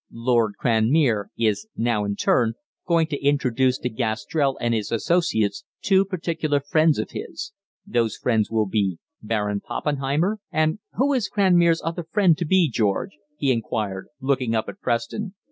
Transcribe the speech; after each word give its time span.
'Lord 0.11 0.55
Cranmere' 0.59 1.27
is 1.37 1.67
now, 1.77 2.05
in 2.05 2.15
turn, 2.15 2.53
going 2.87 3.05
to 3.05 3.23
introduce 3.23 3.77
to 3.77 3.89
Gastrell 3.91 4.57
and 4.59 4.73
his 4.73 4.91
associates 4.91 5.63
two 5.83 6.05
particular 6.05 6.59
friends 6.59 6.97
of 6.97 7.11
his. 7.11 7.53
Those 7.85 8.17
friends 8.17 8.49
will 8.49 8.65
be 8.65 8.97
'Baron 9.21 9.59
Poppenheimer' 9.61 10.39
and 10.51 10.79
who 10.93 11.13
is 11.13 11.29
Cranmere's 11.29 11.83
other 11.85 12.07
friend 12.09 12.35
to 12.39 12.45
be, 12.45 12.67
George?" 12.67 13.19
he 13.37 13.51
inquired, 13.51 14.07
looking 14.19 14.55
up 14.55 14.67
at 14.67 14.79
Preston. 14.81 15.35